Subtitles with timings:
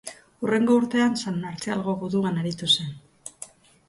[0.43, 2.89] Hurrengo urtean San Martzialgo guduan aritu zen.